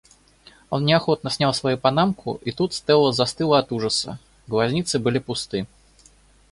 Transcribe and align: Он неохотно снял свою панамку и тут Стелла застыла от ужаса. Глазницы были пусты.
Он 0.71 0.83
неохотно 0.83 1.29
снял 1.29 1.53
свою 1.53 1.77
панамку 1.77 2.39
и 2.43 2.51
тут 2.51 2.73
Стелла 2.73 3.13
застыла 3.13 3.59
от 3.59 3.71
ужаса. 3.71 4.17
Глазницы 4.47 4.97
были 4.97 5.19
пусты. 5.19 5.67